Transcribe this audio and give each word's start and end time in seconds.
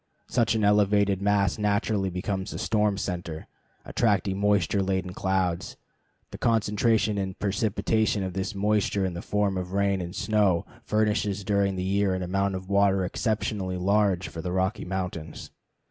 Such 0.27 0.55
an 0.55 0.63
elevated 0.63 1.21
mass 1.21 1.59
naturally 1.59 2.09
becomes 2.09 2.53
a 2.53 2.57
storm 2.57 2.97
center, 2.97 3.45
attracting 3.85 4.39
moisture 4.39 4.81
laden 4.81 5.13
clouds. 5.13 5.77
The 6.31 6.39
concentration 6.39 7.19
and 7.19 7.37
precipitation 7.37 8.23
of 8.23 8.33
this 8.33 8.55
moisture 8.55 9.05
in 9.05 9.13
the 9.13 9.21
form 9.21 9.59
of 9.59 9.73
rain 9.73 10.01
and 10.01 10.15
snow 10.15 10.65
furnishes 10.83 11.43
during 11.43 11.75
the 11.75 11.83
year 11.83 12.15
an 12.15 12.23
amount 12.23 12.55
of 12.55 12.67
water 12.67 13.05
exceptionally 13.05 13.77
large 13.77 14.27
for 14.27 14.41
the 14.41 14.51
Rocky 14.51 14.85
Mountains. 14.85 15.51